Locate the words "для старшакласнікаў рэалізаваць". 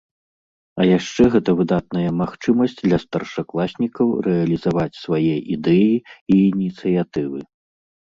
2.87-4.91